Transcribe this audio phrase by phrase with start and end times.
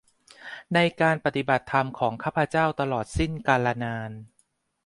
[0.73, 4.11] ในการปฏิบัติธรรมของข้าพเจ้าตลอดสิ้นกาลนาน